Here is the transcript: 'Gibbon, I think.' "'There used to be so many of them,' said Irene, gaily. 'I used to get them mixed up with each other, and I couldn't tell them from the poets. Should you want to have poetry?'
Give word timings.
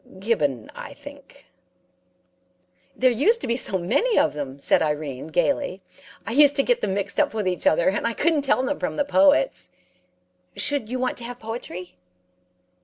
'Gibbon, 0.19 0.71
I 0.73 0.95
think.' 0.95 1.45
"'There 2.95 3.11
used 3.11 3.39
to 3.41 3.45
be 3.45 3.55
so 3.55 3.77
many 3.77 4.17
of 4.17 4.33
them,' 4.33 4.59
said 4.59 4.81
Irene, 4.81 5.27
gaily. 5.27 5.79
'I 6.25 6.31
used 6.31 6.55
to 6.55 6.63
get 6.63 6.81
them 6.81 6.95
mixed 6.95 7.19
up 7.19 7.35
with 7.35 7.47
each 7.47 7.67
other, 7.67 7.87
and 7.89 8.07
I 8.07 8.13
couldn't 8.13 8.41
tell 8.41 8.63
them 8.63 8.79
from 8.79 8.95
the 8.95 9.05
poets. 9.05 9.69
Should 10.57 10.89
you 10.89 10.97
want 10.97 11.17
to 11.17 11.23
have 11.25 11.39
poetry?' 11.39 11.93